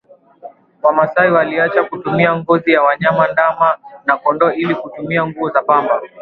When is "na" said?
4.05-4.17